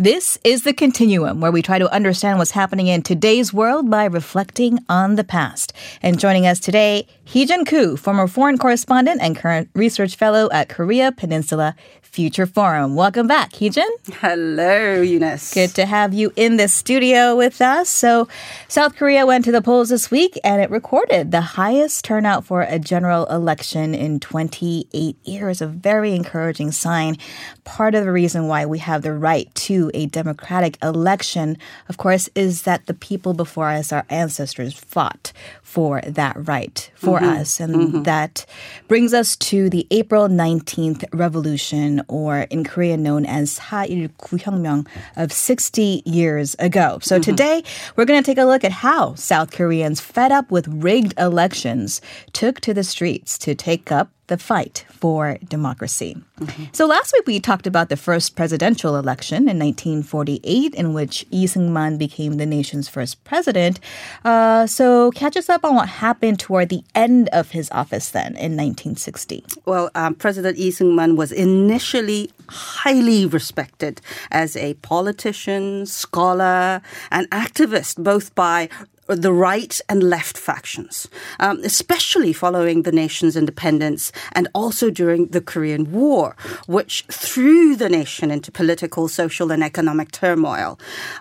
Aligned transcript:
This 0.00 0.38
is 0.44 0.62
the 0.62 0.72
continuum 0.72 1.42
where 1.42 1.52
we 1.52 1.60
try 1.60 1.78
to 1.78 1.92
understand 1.92 2.38
what's 2.38 2.52
happening 2.52 2.86
in 2.86 3.02
today's 3.02 3.52
world 3.52 3.90
by 3.90 4.06
reflecting 4.06 4.78
on 4.88 5.16
the 5.16 5.24
past. 5.24 5.74
And 6.00 6.18
joining 6.18 6.46
us 6.46 6.58
today, 6.58 7.06
Heejun 7.26 7.66
Koo, 7.66 7.98
former 7.98 8.26
foreign 8.26 8.56
correspondent 8.56 9.20
and 9.20 9.36
current 9.36 9.68
research 9.74 10.16
fellow 10.16 10.48
at 10.52 10.70
Korea 10.70 11.12
Peninsula 11.12 11.76
Future 12.10 12.46
Forum. 12.46 12.96
Welcome 12.96 13.26
back, 13.26 13.52
Heejun. 13.52 13.88
Hello, 14.20 15.00
Eunice. 15.00 15.54
Good 15.54 15.70
to 15.76 15.86
have 15.86 16.12
you 16.12 16.32
in 16.34 16.56
the 16.56 16.66
studio 16.66 17.36
with 17.36 17.60
us. 17.60 17.88
So, 17.88 18.26
South 18.66 18.96
Korea 18.96 19.24
went 19.26 19.44
to 19.44 19.52
the 19.52 19.62
polls 19.62 19.90
this 19.90 20.10
week 20.10 20.38
and 20.42 20.60
it 20.60 20.70
recorded 20.70 21.30
the 21.30 21.40
highest 21.40 22.04
turnout 22.04 22.44
for 22.44 22.62
a 22.62 22.78
general 22.78 23.26
election 23.26 23.94
in 23.94 24.18
28 24.18 25.16
years. 25.24 25.60
A 25.60 25.66
very 25.66 26.14
encouraging 26.14 26.72
sign. 26.72 27.16
Part 27.64 27.94
of 27.94 28.04
the 28.04 28.12
reason 28.12 28.48
why 28.48 28.66
we 28.66 28.80
have 28.80 29.02
the 29.02 29.14
right 29.14 29.54
to 29.54 29.90
a 29.94 30.06
democratic 30.06 30.78
election, 30.82 31.56
of 31.88 31.96
course, 31.96 32.28
is 32.34 32.62
that 32.62 32.86
the 32.86 32.94
people 32.94 33.34
before 33.34 33.68
us, 33.68 33.92
our 33.92 34.04
ancestors, 34.10 34.74
fought 34.74 35.32
for 35.62 36.00
that 36.00 36.34
right 36.48 36.90
for 36.96 37.20
mm-hmm. 37.20 37.40
us. 37.40 37.60
And 37.60 37.74
mm-hmm. 37.74 38.02
that 38.02 38.44
brings 38.88 39.14
us 39.14 39.36
to 39.36 39.70
the 39.70 39.86
April 39.92 40.28
19th 40.28 41.04
revolution, 41.12 41.99
or 42.08 42.40
in 42.50 42.64
Korean 42.64 43.02
known 43.02 43.26
as 43.26 43.58
Gu 43.58 44.84
of 45.16 45.32
60 45.32 46.02
years 46.04 46.56
ago. 46.58 46.98
So 47.02 47.16
mm-hmm. 47.16 47.22
today, 47.22 47.64
we're 47.96 48.04
going 48.04 48.22
to 48.22 48.26
take 48.26 48.38
a 48.38 48.44
look 48.44 48.64
at 48.64 48.72
how 48.72 49.14
South 49.14 49.50
Koreans, 49.50 50.00
fed 50.00 50.32
up 50.32 50.50
with 50.50 50.68
rigged 50.68 51.14
elections, 51.18 52.00
took 52.32 52.60
to 52.60 52.74
the 52.74 52.84
streets 52.84 53.38
to 53.38 53.54
take 53.54 53.90
up 53.90 54.10
the 54.30 54.38
fight 54.38 54.86
for 54.90 55.36
democracy. 55.46 56.16
Mm-hmm. 56.38 56.64
So 56.72 56.86
last 56.86 57.12
week 57.12 57.26
we 57.26 57.40
talked 57.40 57.66
about 57.66 57.90
the 57.90 57.96
first 57.96 58.36
presidential 58.36 58.96
election 58.96 59.48
in 59.48 59.58
1948, 59.58 60.74
in 60.74 60.94
which 60.94 61.26
Lee 61.30 61.44
Seung-man 61.44 61.98
became 61.98 62.38
the 62.38 62.46
nation's 62.46 62.88
first 62.88 63.22
president. 63.24 63.80
Uh, 64.24 64.66
so 64.66 65.10
catch 65.10 65.36
us 65.36 65.50
up 65.50 65.64
on 65.64 65.74
what 65.74 65.88
happened 65.88 66.38
toward 66.38 66.70
the 66.70 66.82
end 66.94 67.28
of 67.32 67.50
his 67.50 67.70
office 67.72 68.10
then 68.10 68.36
in 68.36 68.56
1960. 68.56 69.44
Well, 69.66 69.90
um, 69.94 70.14
President 70.14 70.56
Lee 70.56 70.70
Seung-man 70.70 71.16
was 71.16 71.32
initially 71.32 72.30
highly 72.48 73.26
respected 73.26 74.00
as 74.30 74.56
a 74.56 74.74
politician, 74.74 75.86
scholar, 75.86 76.80
and 77.10 77.28
activist, 77.30 78.02
both 78.02 78.34
by 78.34 78.68
the 79.16 79.32
right 79.32 79.80
and 79.88 80.02
left 80.02 80.36
factions, 80.36 81.08
um, 81.38 81.60
especially 81.64 82.32
following 82.32 82.82
the 82.82 82.92
nation's 82.92 83.36
independence 83.36 84.12
and 84.32 84.48
also 84.54 84.90
during 84.90 85.26
the 85.28 85.40
Korean 85.40 85.90
War, 85.92 86.36
which 86.66 87.04
threw 87.10 87.76
the 87.76 87.88
nation 87.88 88.30
into 88.30 88.52
political, 88.52 89.08
social, 89.08 89.50
and 89.50 89.62
economic 89.62 90.12
turmoil. 90.12 90.78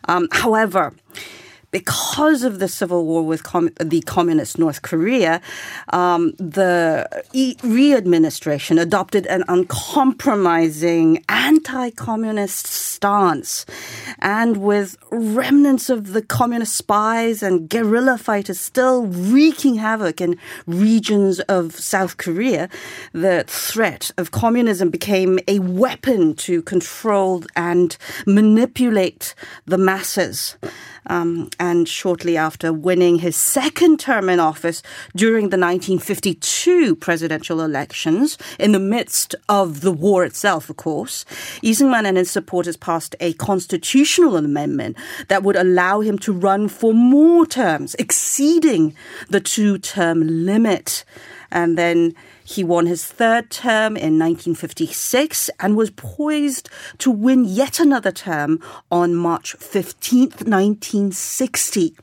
Um, 0.07 0.27
however, 0.31 0.93
because 1.71 2.43
of 2.43 2.59
the 2.59 2.67
civil 2.67 3.05
war 3.05 3.25
with 3.25 3.43
com- 3.43 3.69
the 3.79 4.01
communist 4.01 4.57
North 4.57 4.81
Korea, 4.81 5.41
um, 5.93 6.33
the 6.37 7.07
re-administration 7.63 8.79
adopted 8.79 9.27
an 9.27 9.43
uncompromising 9.47 11.23
anti-communist 11.29 12.65
stance, 12.67 13.65
and 14.19 14.57
with 14.57 14.97
remnants 15.11 15.89
of 15.89 16.13
the 16.13 16.21
communist 16.21 16.75
spies 16.75 17.43
and 17.43 17.69
guerrilla 17.69 18.17
fighters 18.17 18.59
still 18.59 19.05
wreaking 19.05 19.75
havoc 19.75 20.21
in 20.21 20.37
regions 20.65 21.39
of 21.41 21.75
South 21.75 22.17
Korea, 22.17 22.69
the 23.13 23.43
threat 23.47 24.11
of 24.17 24.31
communism 24.31 24.89
became 24.89 25.39
a 25.47 25.59
weapon 25.59 26.33
to 26.35 26.61
control 26.63 27.43
and 27.55 27.97
manipulate 28.25 29.35
the 29.65 29.77
masses. 29.77 30.57
Um, 31.07 31.49
and 31.59 31.87
shortly 31.87 32.37
after 32.37 32.71
winning 32.71 33.19
his 33.19 33.35
second 33.35 33.99
term 33.99 34.29
in 34.29 34.39
office 34.39 34.81
during 35.15 35.49
the 35.49 35.57
1952 35.57 36.95
presidential 36.97 37.61
elections, 37.61 38.37
in 38.59 38.71
the 38.71 38.79
midst 38.79 39.35
of 39.47 39.81
the 39.81 39.91
war 39.91 40.23
itself, 40.23 40.69
of 40.69 40.77
course, 40.77 41.25
Lee 41.63 41.71
Seung-man 41.71 42.05
and 42.05 42.17
his 42.17 42.31
supporters 42.31 42.77
passed 42.77 43.15
a 43.19 43.33
constitutional 43.33 44.35
amendment 44.35 44.97
that 45.27 45.43
would 45.43 45.55
allow 45.55 46.01
him 46.01 46.17
to 46.19 46.33
run 46.33 46.67
for 46.67 46.93
more 46.93 47.45
terms, 47.45 47.95
exceeding 47.95 48.95
the 49.29 49.39
two-term 49.39 50.45
limit. 50.45 51.03
And 51.51 51.77
then 51.77 52.13
he 52.49 52.63
won 52.63 52.87
his 52.87 53.05
third 53.05 53.51
term 53.51 53.95
in 53.95 54.17
1956 54.17 55.51
and 55.59 55.77
was 55.77 55.91
poised 55.91 56.67
to 56.97 57.11
win 57.11 57.45
yet 57.45 57.79
another 57.79 58.11
term 58.11 58.59
on 58.91 59.13
March 59.13 59.55
15th, 59.59 60.47
1960. 60.93 61.95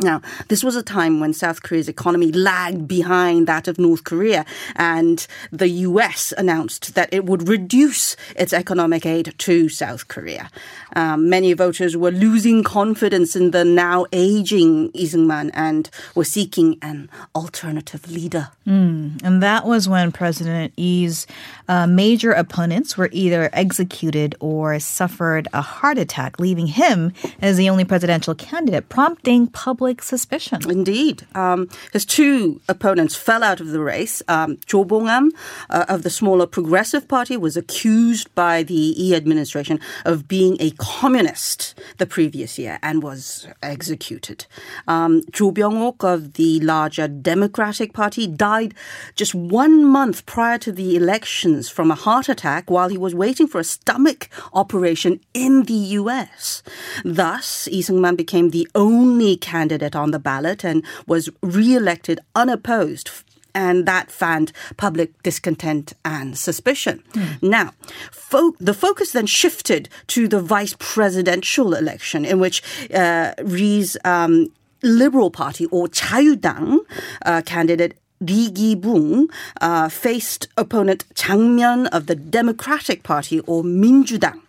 Now, 0.00 0.22
this 0.48 0.64
was 0.64 0.74
a 0.74 0.82
time 0.82 1.20
when 1.20 1.34
South 1.34 1.62
Korea's 1.62 1.86
economy 1.86 2.32
lagged 2.32 2.88
behind 2.88 3.46
that 3.46 3.68
of 3.68 3.78
North 3.78 4.04
Korea, 4.04 4.46
and 4.74 5.26
the 5.50 5.68
US 5.68 6.32
announced 6.38 6.94
that 6.94 7.12
it 7.12 7.26
would 7.26 7.46
reduce 7.46 8.16
its 8.34 8.54
economic 8.54 9.04
aid 9.04 9.34
to 9.36 9.68
South 9.68 10.08
Korea. 10.08 10.48
Um, 10.96 11.28
many 11.28 11.52
voters 11.52 11.94
were 11.94 12.10
losing 12.10 12.64
confidence 12.64 13.36
in 13.36 13.50
the 13.50 13.66
now 13.66 14.06
aging 14.12 14.90
Lee 14.94 15.06
Seung-man 15.06 15.50
and 15.52 15.90
were 16.14 16.24
seeking 16.24 16.78
an 16.80 17.10
alternative 17.34 18.10
leader. 18.10 18.48
Mm, 18.66 19.22
and 19.22 19.42
that 19.42 19.66
was 19.66 19.90
when 19.90 20.10
President 20.10 20.72
Lee's 20.78 21.26
uh, 21.68 21.86
major 21.86 22.32
opponents 22.32 22.96
were 22.96 23.10
either 23.12 23.50
executed 23.52 24.36
or 24.40 24.78
suffered 24.80 25.48
a 25.52 25.60
heart 25.60 25.98
attack, 25.98 26.38
leaving 26.38 26.66
him 26.66 27.12
as 27.42 27.58
the 27.58 27.68
only 27.68 27.84
presidential 27.84 28.34
candidate, 28.34 28.88
prompting 28.88 29.46
public 29.48 29.81
public 29.82 30.00
suspicion. 30.00 30.60
Indeed. 30.70 31.26
Um, 31.34 31.68
his 31.92 32.04
two 32.04 32.60
opponents 32.68 33.16
fell 33.16 33.42
out 33.42 33.60
of 33.60 33.68
the 33.68 33.80
race. 33.80 34.22
Um, 34.28 34.58
Cho 34.66 34.84
Bong-am 34.84 35.32
uh, 35.70 35.86
of 35.88 36.04
the 36.04 36.10
smaller 36.10 36.46
Progressive 36.46 37.08
Party 37.08 37.36
was 37.36 37.56
accused 37.56 38.32
by 38.36 38.62
the 38.62 38.94
E 38.96 39.12
administration 39.12 39.80
of 40.04 40.28
being 40.28 40.56
a 40.60 40.70
communist 40.78 41.74
the 41.98 42.06
previous 42.06 42.60
year 42.60 42.78
and 42.80 43.02
was 43.02 43.48
executed. 43.60 44.46
Um, 44.86 45.22
Jo 45.32 45.50
Byung-ok 45.50 46.06
of 46.06 46.34
the 46.34 46.60
larger 46.60 47.08
Democratic 47.08 47.92
Party 47.92 48.28
died 48.28 48.74
just 49.16 49.34
one 49.34 49.84
month 49.84 50.26
prior 50.26 50.58
to 50.58 50.70
the 50.70 50.94
elections 50.94 51.68
from 51.68 51.90
a 51.90 51.96
heart 51.96 52.28
attack 52.28 52.70
while 52.70 52.88
he 52.88 52.98
was 52.98 53.16
waiting 53.16 53.48
for 53.48 53.60
a 53.60 53.64
stomach 53.64 54.28
operation 54.52 55.18
in 55.34 55.64
the 55.64 55.80
U.S. 55.98 56.62
Thus, 57.04 57.66
Lee 57.66 57.82
Seung-man 57.82 58.14
became 58.14 58.50
the 58.50 58.68
only 58.76 59.36
candidate 59.36 59.71
candidate 59.72 59.96
on 59.96 60.10
the 60.10 60.18
ballot 60.18 60.64
and 60.64 60.84
was 61.06 61.30
re-elected 61.42 62.20
unopposed 62.34 63.10
and 63.54 63.86
that 63.86 64.10
fanned 64.10 64.50
public 64.78 65.10
discontent 65.22 65.92
and 66.06 66.38
suspicion. 66.38 67.02
Mm. 67.12 67.42
Now, 67.42 67.72
fo- 68.10 68.54
the 68.58 68.72
focus 68.72 69.12
then 69.12 69.26
shifted 69.26 69.90
to 70.06 70.26
the 70.26 70.40
vice 70.40 70.74
presidential 70.78 71.74
election, 71.74 72.24
in 72.24 72.40
which 72.40 72.62
uh, 72.94 73.34
Ri's 73.44 73.98
um, 74.06 74.50
Liberal 74.82 75.30
Party 75.30 75.66
or 75.66 75.88
Jayu-dang 75.88 76.80
uh, 77.26 77.42
candidate 77.44 77.94
Lee 78.22 78.50
Gi-bung 78.50 79.28
uh, 79.60 79.90
faced 79.90 80.48
opponent 80.56 81.04
Chang 81.14 81.58
Myeon 81.58 81.88
of 81.92 82.06
the 82.06 82.14
Democratic 82.14 83.02
Party 83.02 83.40
or 83.40 83.62
Minjudang. 83.62 84.40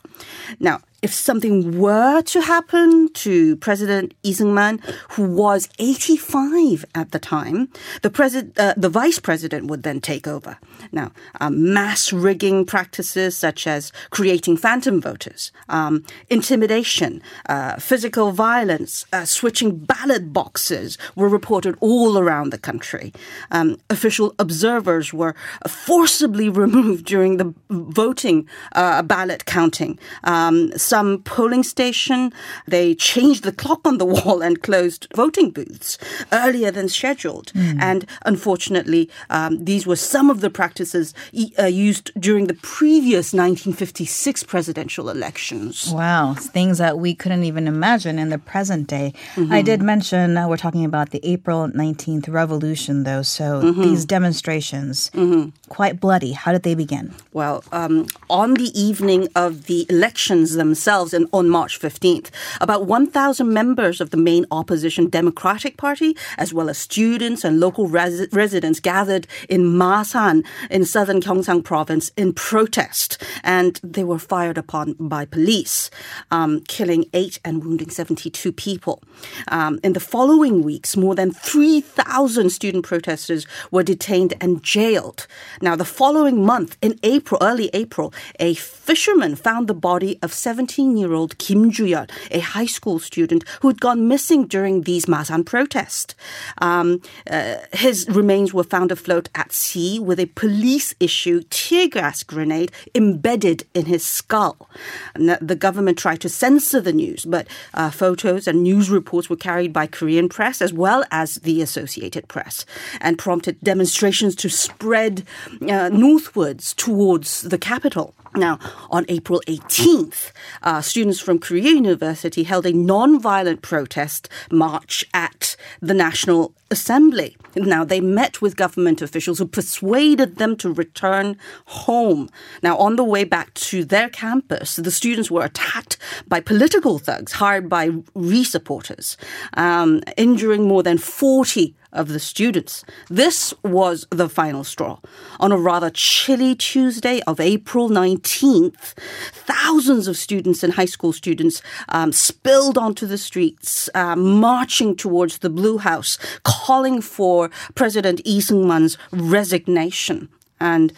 Now, 0.59 0.79
if 1.03 1.13
something 1.13 1.77
were 1.77 2.21
to 2.21 2.41
happen 2.41 3.09
to 3.11 3.57
President 3.57 4.13
Lee 4.23 4.33
Seung-man, 4.33 4.79
who 5.09 5.23
was 5.23 5.67
85 5.77 6.85
at 6.95 7.11
the 7.11 7.19
time, 7.19 7.67
the 8.03 8.09
president, 8.09 8.57
uh, 8.57 8.73
the 8.77 8.87
vice 8.87 9.19
president 9.19 9.67
would 9.67 9.83
then 9.83 9.99
take 9.99 10.27
over. 10.27 10.57
Now, 10.93 11.11
um, 11.41 11.73
mass 11.73 12.13
rigging 12.13 12.65
practices 12.65 13.35
such 13.35 13.67
as 13.67 13.91
creating 14.11 14.55
phantom 14.55 15.01
voters, 15.01 15.51
um, 15.67 16.05
intimidation, 16.29 17.21
uh, 17.49 17.75
physical 17.75 18.31
violence, 18.31 19.05
uh, 19.11 19.25
switching 19.25 19.75
ballot 19.75 20.31
boxes 20.31 20.97
were 21.17 21.27
reported 21.27 21.75
all 21.81 22.17
around 22.17 22.51
the 22.51 22.57
country. 22.57 23.11
Um, 23.51 23.77
official 23.89 24.33
observers 24.39 25.13
were 25.13 25.35
forcibly 25.67 26.47
removed 26.63 27.05
during 27.05 27.35
the 27.35 27.53
voting 27.69 28.47
uh, 28.71 29.01
ballot 29.01 29.43
counting. 29.45 29.99
Um, 30.33 30.75
some 30.77 31.19
polling 31.23 31.63
station, 31.63 32.33
they 32.67 32.95
changed 32.95 33.43
the 33.43 33.51
clock 33.51 33.81
on 33.85 33.97
the 33.99 34.05
wall 34.15 34.41
and 34.41 34.61
closed 34.61 35.07
voting 35.15 35.51
booths 35.51 35.97
earlier 36.31 36.71
than 36.71 36.89
scheduled. 36.89 37.51
Mm. 37.53 37.81
And 37.81 38.05
unfortunately, 38.25 39.09
um, 39.29 39.63
these 39.63 39.85
were 39.85 39.95
some 39.95 40.29
of 40.29 40.41
the 40.41 40.49
practices 40.49 41.13
uh, 41.59 41.65
used 41.65 42.11
during 42.19 42.47
the 42.47 42.55
previous 42.55 43.33
1956 43.33 44.43
presidential 44.43 45.09
elections. 45.09 45.91
Wow, 45.93 46.33
things 46.33 46.77
that 46.79 46.97
we 46.97 47.13
couldn't 47.13 47.43
even 47.43 47.67
imagine 47.67 48.17
in 48.17 48.29
the 48.29 48.39
present 48.39 48.87
day. 48.87 49.13
Mm-hmm. 49.35 49.53
I 49.53 49.61
did 49.61 49.81
mention 49.81 50.37
uh, 50.37 50.47
we're 50.47 50.57
talking 50.57 50.85
about 50.85 51.11
the 51.11 51.21
April 51.23 51.67
19th 51.67 52.27
revolution, 52.29 53.03
though. 53.03 53.21
So 53.21 53.61
mm-hmm. 53.61 53.81
these 53.81 54.05
demonstrations, 54.05 55.11
mm-hmm. 55.11 55.49
quite 55.69 55.99
bloody. 55.99 56.31
How 56.31 56.51
did 56.51 56.63
they 56.63 56.75
begin? 56.75 57.13
Well, 57.33 57.63
um, 57.71 58.07
on 58.29 58.55
the 58.55 58.71
evening 58.79 59.27
of 59.35 59.65
the 59.65 59.85
elections 60.23 60.53
themselves, 60.53 61.13
in, 61.13 61.27
on 61.33 61.49
March 61.49 61.77
15th. 61.77 62.29
About 62.61 62.85
1,000 62.85 63.53
members 63.53 63.99
of 63.99 64.11
the 64.11 64.17
main 64.17 64.45
opposition 64.51 65.09
Democratic 65.09 65.75
Party, 65.75 66.15
as 66.37 66.53
well 66.53 66.69
as 66.69 66.77
students 66.77 67.43
and 67.43 67.59
local 67.59 67.87
res- 67.87 68.31
residents, 68.31 68.79
gathered 68.79 69.27
in 69.49 69.63
Masan 69.63 70.45
in 70.69 70.85
southern 70.85 71.19
Gyeongsang 71.19 71.61
province 71.65 72.09
in 72.15 72.31
protest, 72.31 73.21
and 73.43 73.81
they 73.83 74.05
were 74.05 74.17
fired 74.17 74.57
upon 74.57 74.93
by 74.97 75.25
police, 75.25 75.89
um, 76.31 76.61
killing 76.69 77.03
eight 77.13 77.39
and 77.43 77.65
wounding 77.65 77.89
72 77.89 78.53
people. 78.53 79.03
Um, 79.49 79.77
in 79.83 79.91
the 79.91 79.99
following 79.99 80.63
weeks, 80.63 80.95
more 80.95 81.15
than 81.15 81.31
3,000 81.31 82.49
student 82.49 82.85
protesters 82.85 83.45
were 83.71 83.83
detained 83.83 84.35
and 84.39 84.63
jailed. 84.63 85.27
Now, 85.61 85.75
the 85.75 85.85
following 85.85 86.45
month, 86.45 86.77
in 86.81 86.97
April, 87.03 87.39
early 87.41 87.69
April, 87.73 88.13
a 88.39 88.53
fisherman 88.53 89.35
found 89.35 89.67
the 89.67 89.73
body 89.73 90.12
of 90.21 90.33
17 90.33 90.97
year 90.97 91.13
old 91.13 91.37
Kim 91.37 91.71
Ju-yul, 91.71 92.09
a 92.31 92.39
high 92.39 92.65
school 92.65 92.99
student 92.99 93.43
who 93.61 93.67
had 93.67 93.81
gone 93.81 94.07
missing 94.07 94.47
during 94.47 94.81
these 94.81 95.05
Masan 95.05 95.45
protests. 95.45 96.15
Um, 96.59 97.01
uh, 97.29 97.57
his 97.71 98.07
remains 98.09 98.53
were 98.53 98.63
found 98.63 98.91
afloat 98.91 99.29
at 99.35 99.51
sea 99.51 99.99
with 99.99 100.19
a 100.19 100.27
police 100.27 100.93
issued 100.99 101.49
tear 101.49 101.87
gas 101.87 102.23
grenade 102.23 102.71
embedded 102.95 103.65
in 103.73 103.85
his 103.85 104.03
skull. 104.03 104.69
the 105.15 105.55
government 105.55 105.97
tried 105.97 106.21
to 106.21 106.29
censor 106.29 106.81
the 106.81 106.93
news, 106.93 107.25
but 107.25 107.47
uh, 107.73 107.89
photos 107.89 108.47
and 108.47 108.63
news 108.63 108.89
reports 108.89 109.29
were 109.29 109.35
carried 109.35 109.73
by 109.73 109.87
Korean 109.87 110.29
press 110.29 110.61
as 110.61 110.73
well 110.73 111.03
as 111.11 111.35
the 111.35 111.61
Associated 111.61 112.27
Press 112.27 112.65
and 113.01 113.17
prompted 113.17 113.59
demonstrations 113.61 114.35
to 114.35 114.49
spread 114.49 115.23
uh, 115.69 115.89
northwards 115.89 116.73
towards 116.73 117.41
the 117.41 117.57
capital. 117.57 118.13
Now, 118.35 118.57
on 118.89 119.05
April 119.09 119.41
18th, 119.47 120.31
uh, 120.63 120.81
students 120.81 121.19
from 121.19 121.37
Korea 121.37 121.69
University 121.69 122.43
held 122.43 122.65
a 122.65 122.73
non-violent 122.73 123.61
protest 123.61 124.27
march 124.51 125.05
at 125.13 125.55
the 125.81 125.93
National 125.93 126.55
Assembly. 126.71 127.37
Now, 127.55 127.83
they 127.83 128.01
met 128.01 128.41
with 128.41 128.55
government 128.55 129.03
officials 129.03 129.37
who 129.37 129.45
persuaded 129.45 130.37
them 130.37 130.55
to 130.57 130.73
return 130.73 131.37
home. 131.65 132.29
Now, 132.63 132.75
on 132.77 132.95
the 132.95 133.03
way 133.03 133.23
back 133.23 133.53
to 133.55 133.85
their 133.85 134.09
campus, 134.09 134.77
the 134.77 134.89
students 134.89 135.29
were 135.29 135.45
attacked 135.45 135.97
by 136.27 136.39
political 136.39 136.97
thugs 136.97 137.33
hired 137.33 137.69
by 137.69 137.91
re 138.15 138.43
supporters, 138.43 139.15
um, 139.55 140.01
injuring 140.17 140.67
more 140.67 140.81
than 140.81 140.97
40 140.97 141.75
of 141.93 142.09
the 142.09 142.19
students. 142.19 142.83
This 143.09 143.53
was 143.63 144.05
the 144.09 144.27
final 144.27 144.63
straw. 144.63 144.99
On 145.39 145.51
a 145.51 145.57
rather 145.57 145.89
chilly 145.89 146.55
Tuesday 146.55 147.21
of 147.25 147.39
April 147.39 147.89
19th, 147.89 148.93
thousands 149.31 150.07
of 150.07 150.17
students 150.17 150.63
and 150.63 150.73
high 150.73 150.85
school 150.85 151.13
students 151.13 151.61
um, 151.89 152.11
spilled 152.11 152.77
onto 152.77 153.07
the 153.07 153.17
streets, 153.17 153.89
uh, 153.95 154.15
marching 154.15 154.95
towards 154.95 155.39
the 155.39 155.49
Blue 155.49 155.77
House, 155.77 156.17
calling 156.43 157.01
for 157.01 157.49
President 157.75 158.25
Lee 158.25 158.39
Seung-man's 158.39 158.97
resignation. 159.11 160.29
And 160.59 160.93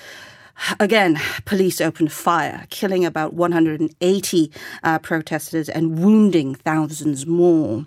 Again, 0.80 1.19
police 1.44 1.81
opened 1.81 2.12
fire, 2.13 2.65
killing 2.69 3.06
about 3.06 3.33
180 3.33 4.51
uh, 4.83 5.00
protesters 5.00 5.68
and 5.68 6.00
wounding 6.00 6.56
thousands 6.56 7.25
more. 7.25 7.86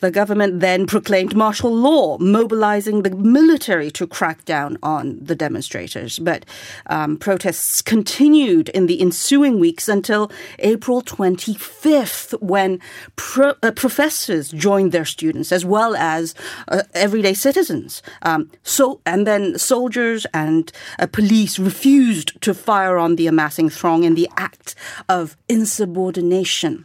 The 0.00 0.10
government 0.10 0.60
then 0.60 0.86
proclaimed 0.86 1.34
martial 1.34 1.74
law, 1.74 2.18
mobilizing 2.18 3.02
the 3.02 3.10
military 3.10 3.90
to 3.92 4.06
crack 4.06 4.44
down 4.44 4.78
on 4.82 5.18
the 5.20 5.34
demonstrators. 5.34 6.18
But 6.18 6.44
um, 6.86 7.16
protests 7.16 7.82
continued 7.82 8.68
in 8.70 8.86
the 8.86 9.00
ensuing 9.00 9.58
weeks 9.58 9.88
until 9.88 10.30
April 10.58 11.02
25th, 11.02 12.40
when 12.40 12.80
pro- 13.16 13.54
uh, 13.62 13.72
professors 13.72 14.50
joined 14.50 14.92
their 14.92 15.04
students 15.04 15.52
as 15.52 15.64
well 15.64 15.94
as 15.96 16.34
uh, 16.68 16.82
everyday 16.94 17.34
citizens. 17.34 18.02
Um, 18.22 18.50
so, 18.62 19.00
and 19.06 19.26
then 19.26 19.58
soldiers 19.58 20.26
and 20.32 20.70
uh, 20.98 21.06
police 21.06 21.58
refused 21.58 22.40
to 22.42 22.54
fire 22.54 22.98
on 22.98 23.16
the 23.16 23.26
amassing 23.26 23.68
throng 23.68 24.04
in 24.04 24.14
the 24.14 24.28
act 24.36 24.74
of 25.08 25.36
insubordination. 25.48 26.84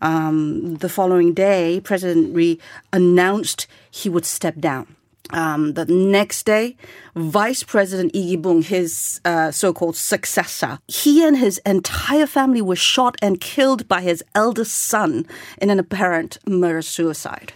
Um, 0.00 0.76
the 0.76 0.88
following 0.88 1.34
day, 1.34 1.80
President 1.80 2.34
Ri 2.34 2.58
announced 2.92 3.66
he 3.90 4.08
would 4.08 4.24
step 4.24 4.58
down. 4.58 4.96
Um, 5.32 5.74
the 5.74 5.84
next 5.84 6.44
day, 6.44 6.76
Vice 7.14 7.62
President 7.62 8.14
Lee 8.14 8.30
Gi-bung, 8.30 8.62
his 8.62 9.20
uh, 9.24 9.50
so-called 9.52 9.96
successor, 9.96 10.80
he 10.88 11.24
and 11.24 11.36
his 11.36 11.58
entire 11.58 12.26
family 12.26 12.60
were 12.60 12.76
shot 12.76 13.16
and 13.22 13.40
killed 13.40 13.86
by 13.86 14.00
his 14.00 14.24
eldest 14.34 14.74
son 14.74 15.26
in 15.58 15.70
an 15.70 15.78
apparent 15.78 16.38
murder-suicide. 16.48 17.52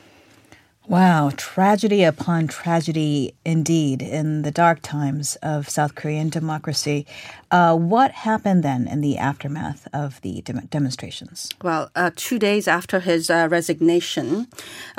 Wow, 0.86 1.31
tragedy 1.34 2.04
upon 2.04 2.46
tragedy 2.46 3.34
indeed 3.42 4.02
in 4.02 4.42
the 4.42 4.50
dark 4.50 4.81
times 4.82 5.36
of 5.36 5.66
South 5.70 5.94
Korean 5.94 6.28
democracy. 6.28 7.06
Uh, 7.50 7.75
what 7.75 8.10
happened 8.10 8.62
then 8.62 8.86
in 8.86 9.00
the 9.00 9.16
aftermath 9.16 9.88
of 9.94 10.20
the 10.20 10.42
dem- 10.42 10.66
demonstrations? 10.66 11.48
Well, 11.62 11.90
uh, 11.96 12.10
two 12.14 12.38
days 12.38 12.69
after 12.69 13.00
his 13.00 13.31
uh, 13.31 13.48
resignation, 13.50 14.46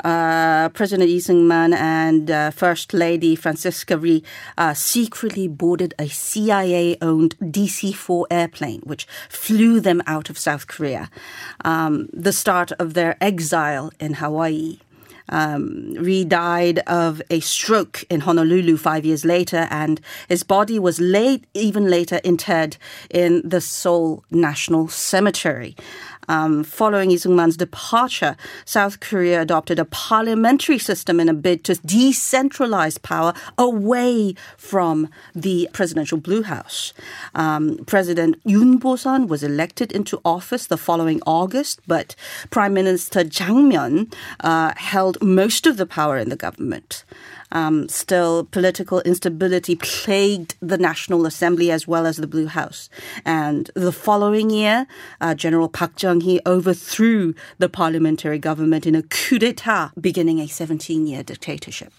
uh, 0.02 0.70
President 0.70 1.08
Lee 1.08 1.20
Seung-man 1.20 1.72
and 1.72 2.32
uh, 2.32 2.50
First 2.50 2.92
Lady 2.92 3.36
Francisca 3.36 3.96
Ri 3.96 4.24
uh, 4.58 4.74
secretly 4.74 5.46
boarded 5.46 5.94
a 6.00 6.08
CIA-owned 6.08 7.38
DC-4 7.38 8.24
airplane, 8.28 8.80
which 8.80 9.06
flew 9.28 9.78
them 9.78 10.02
out 10.08 10.30
of 10.30 10.36
South 10.36 10.66
Korea. 10.66 11.10
Um, 11.64 12.08
the 12.12 12.32
start 12.32 12.72
of 12.72 12.94
their 12.94 13.16
exile 13.20 13.92
in 14.00 14.14
Hawaii 14.14 14.78
um, 15.28 15.92
Ri 15.94 16.24
died 16.24 16.78
of 16.86 17.22
a 17.30 17.40
stroke 17.40 18.04
in 18.10 18.20
Honolulu 18.20 18.76
five 18.76 19.04
years 19.04 19.24
later, 19.24 19.66
and 19.70 20.00
his 20.28 20.42
body 20.42 20.78
was 20.78 21.00
laid 21.00 21.46
even 21.54 21.88
later 21.88 22.20
interred 22.24 22.76
in 23.10 23.42
the 23.48 23.60
Seoul 23.60 24.24
National 24.30 24.88
Cemetery. 24.88 25.76
Um, 26.28 26.64
following 26.64 27.10
Lee 27.10 27.16
Seung-man's 27.16 27.56
departure, 27.56 28.36
South 28.64 29.00
Korea 29.00 29.42
adopted 29.42 29.78
a 29.78 29.84
parliamentary 29.84 30.78
system 30.78 31.20
in 31.20 31.28
a 31.28 31.34
bid 31.34 31.64
to 31.64 31.74
decentralize 31.74 33.00
power 33.00 33.32
away 33.58 34.34
from 34.56 35.08
the 35.34 35.68
presidential 35.72 36.18
Blue 36.18 36.42
House. 36.42 36.92
Um, 37.34 37.78
President 37.86 38.42
Yoon 38.44 38.80
Bo-sun 38.80 39.26
was 39.28 39.42
elected 39.42 39.92
into 39.92 40.20
office 40.24 40.66
the 40.66 40.76
following 40.76 41.20
August, 41.26 41.80
but 41.86 42.14
Prime 42.50 42.74
Minister 42.74 43.24
Jang 43.24 43.70
Myeon 43.70 44.12
uh, 44.40 44.72
held 44.76 45.22
most 45.22 45.66
of 45.66 45.76
the 45.76 45.86
power 45.86 46.16
in 46.18 46.28
the 46.28 46.36
government. 46.36 47.04
Um, 47.52 47.88
still, 47.88 48.44
political 48.44 49.00
instability 49.00 49.76
plagued 49.76 50.56
the 50.60 50.78
National 50.78 51.26
Assembly 51.26 51.70
as 51.70 51.86
well 51.86 52.06
as 52.06 52.16
the 52.16 52.26
Blue 52.26 52.46
House. 52.46 52.88
And 53.24 53.70
the 53.74 53.92
following 53.92 54.50
year, 54.50 54.86
uh, 55.20 55.34
General 55.34 55.68
Park 55.68 55.96
Chung-hee 55.96 56.40
overthrew 56.44 57.34
the 57.58 57.68
parliamentary 57.68 58.38
government 58.38 58.86
in 58.86 58.94
a 58.94 59.02
coup 59.02 59.38
d'etat, 59.38 59.92
beginning 60.00 60.40
a 60.40 60.46
17-year 60.46 61.22
dictatorship. 61.22 61.92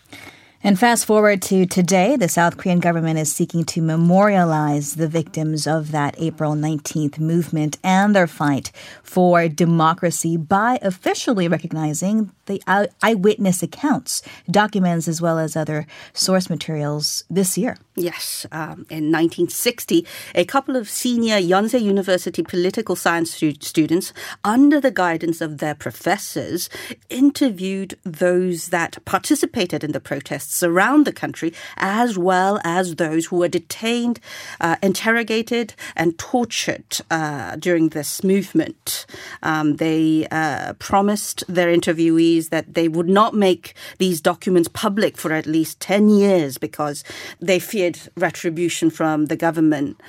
And 0.63 0.79
fast 0.79 1.05
forward 1.05 1.43
to 1.43 1.67
today, 1.67 2.15
the 2.15 2.27
South 2.27 2.57
Korean 2.57 2.79
government 2.79 3.19
is 3.19 3.31
seeking 3.31 3.63
to 3.65 3.81
memorialize 3.81 4.95
the 4.95 5.07
victims 5.07 5.67
of 5.67 5.91
that 5.91 6.15
April 6.17 6.53
19th 6.53 7.19
movement 7.19 7.77
and 7.83 8.15
their 8.15 8.25
fight 8.25 8.71
for 9.03 9.47
democracy 9.47 10.35
by 10.35 10.79
officially 10.81 11.47
recognizing 11.47 12.31
the 12.47 12.61
eyewitness 13.03 13.61
accounts, 13.61 14.23
documents, 14.49 15.07
as 15.07 15.21
well 15.21 15.37
as 15.37 15.55
other 15.55 15.85
source 16.13 16.49
materials 16.49 17.23
this 17.29 17.55
year. 17.55 17.77
Yes, 17.99 18.45
um, 18.51 18.85
in 18.91 19.11
1960, 19.11 20.05
a 20.35 20.45
couple 20.45 20.75
of 20.75 20.87
senior 20.87 21.39
Yonsei 21.39 21.81
University 21.81 22.43
political 22.43 22.95
science 22.95 23.33
stu- 23.33 23.55
students, 23.59 24.13
under 24.43 24.79
the 24.79 24.91
guidance 24.91 25.41
of 25.41 25.57
their 25.57 25.73
professors, 25.73 26.69
interviewed 27.09 27.97
those 28.03 28.67
that 28.67 29.03
participated 29.05 29.83
in 29.83 29.93
the 29.93 29.99
protests 29.99 30.61
around 30.61 31.07
the 31.07 31.11
country, 31.11 31.51
as 31.77 32.19
well 32.19 32.59
as 32.63 32.97
those 32.97 33.25
who 33.25 33.37
were 33.37 33.47
detained, 33.47 34.19
uh, 34.61 34.75
interrogated, 34.83 35.73
and 35.95 36.19
tortured 36.19 37.01
uh, 37.09 37.55
during 37.55 37.89
this 37.89 38.23
movement. 38.23 39.07
Um, 39.41 39.77
they 39.77 40.27
uh, 40.29 40.73
promised 40.73 41.43
their 41.47 41.75
interviewees 41.75 42.49
that 42.49 42.75
they 42.75 42.87
would 42.87 43.09
not 43.09 43.33
make 43.33 43.73
these 43.97 44.21
documents 44.21 44.69
public 44.71 45.17
for 45.17 45.33
at 45.33 45.47
least 45.47 45.79
10 45.79 46.09
years 46.09 46.59
because 46.59 47.03
they 47.39 47.57
feared 47.57 47.86
retribution 48.15 48.89
from 48.89 49.25
the 49.25 49.35
government. 49.35 50.01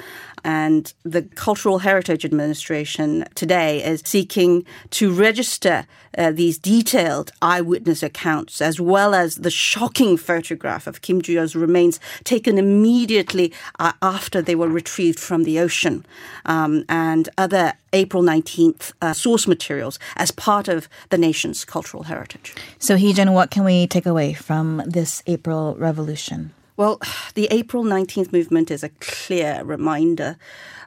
And 0.45 0.93
the 1.03 1.23
Cultural 1.23 1.79
Heritage 1.81 2.25
Administration 2.25 3.25
today 3.35 3.85
is 3.85 4.03
seeking 4.05 4.65
to 4.91 5.13
register 5.13 5.87
uh, 6.17 6.31
these 6.31 6.59
detailed 6.59 7.33
eyewitness 7.43 8.03
accounts 8.03 8.61
as 8.61 8.81
well 8.81 9.15
as 9.15 9.37
the 9.37 9.51
shocking 9.51 10.17
photograph 10.17 10.87
of 10.87 11.03
Kim 11.03 11.21
Joo-yul's 11.21 11.55
remains 11.55 12.01
taken 12.25 12.59
immediately 12.59 13.53
uh, 13.79 13.93
after 14.03 14.41
they 14.41 14.55
were 14.55 14.69
retrieved 14.69 15.19
from 15.19 15.45
the 15.45 15.59
ocean 15.59 16.05
um, 16.47 16.85
and 16.89 17.29
other 17.37 17.75
April 17.93 18.23
19th 18.23 18.93
uh, 19.01 19.13
source 19.13 19.47
materials 19.47 19.99
as 20.17 20.31
part 20.31 20.69
of 20.69 20.89
the 21.11 21.19
nation's 21.19 21.65
cultural 21.65 22.05
heritage. 22.05 22.55
So, 22.79 22.97
Heejin, 22.97 23.33
what 23.33 23.51
can 23.51 23.65
we 23.65 23.87
take 23.87 24.07
away 24.07 24.35
from 24.35 24.83
this 24.87 25.23
April 25.27 25.75
revolution? 25.77 26.53
Well, 26.79 27.01
the 27.35 27.49
April 27.51 27.85
19th 27.85 28.33
movement 28.33 28.71
is 28.71 28.83
a 28.83 28.89
clear 29.01 29.63
reminder 29.63 30.39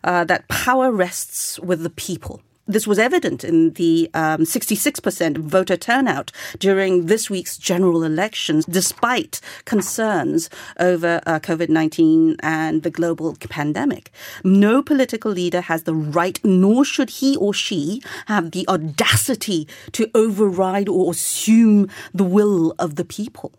uh, 0.03 0.24
that 0.24 0.48
power 0.48 0.91
rests 0.91 1.60
with 1.60 1.83
the 1.83 1.91
people 1.91 2.41
this 2.71 2.87
was 2.87 2.99
evident 2.99 3.43
in 3.43 3.71
the 3.73 4.09
um, 4.13 4.41
66% 4.41 5.37
voter 5.37 5.77
turnout 5.77 6.31
during 6.59 7.07
this 7.07 7.29
week's 7.29 7.57
general 7.57 8.03
elections, 8.03 8.65
despite 8.65 9.41
concerns 9.65 10.49
over 10.79 11.21
uh, 11.25 11.39
COVID 11.39 11.69
19 11.69 12.37
and 12.41 12.83
the 12.83 12.89
global 12.89 13.35
pandemic. 13.49 14.11
No 14.43 14.81
political 14.81 15.31
leader 15.31 15.61
has 15.61 15.83
the 15.83 15.95
right, 15.95 16.39
nor 16.43 16.85
should 16.85 17.09
he 17.09 17.35
or 17.37 17.53
she 17.53 18.01
have 18.27 18.51
the 18.51 18.67
audacity 18.67 19.67
to 19.91 20.09
override 20.15 20.87
or 20.87 21.11
assume 21.11 21.89
the 22.13 22.23
will 22.23 22.73
of 22.79 22.95
the 22.95 23.05
people 23.05 23.51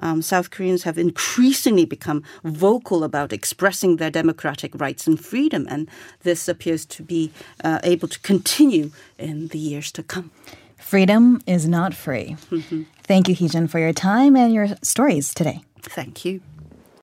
um, 0.00 0.22
South 0.22 0.50
Koreans 0.50 0.82
have 0.84 0.98
increasingly 0.98 1.84
become 1.84 2.24
vocal 2.44 3.04
about 3.04 3.32
expressing 3.32 3.96
their 3.96 4.10
democratic 4.10 4.78
rights 4.80 5.06
and 5.06 5.22
freedom, 5.22 5.66
and 5.70 5.88
this 6.22 6.48
appears 6.48 6.84
to 6.86 7.02
be 7.02 7.30
uh, 7.62 7.78
able 7.84 8.08
to 8.08 8.18
continue 8.60 8.90
in 9.18 9.48
the 9.48 9.58
years 9.58 9.90
to 9.92 10.02
come. 10.02 10.30
Freedom 10.76 11.40
is 11.46 11.66
not 11.66 11.94
free. 11.94 12.36
Mm-hmm. 12.50 12.82
Thank 13.04 13.28
you, 13.28 13.34
Heejin, 13.34 13.70
for 13.70 13.78
your 13.78 13.92
time 13.92 14.36
and 14.36 14.52
your 14.52 14.68
stories 14.82 15.32
today. 15.32 15.62
Thank 15.82 16.24
you. 16.24 16.40